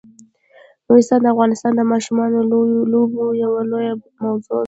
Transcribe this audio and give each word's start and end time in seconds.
نورستان 0.87 1.19
د 1.21 1.25
افغانستان 1.33 1.71
د 1.75 1.81
ماشومانو 1.91 2.37
د 2.51 2.53
لوبو 2.91 3.23
یوه 3.43 3.61
لویه 3.71 3.93
موضوع 4.23 4.57
ده. 4.57 4.57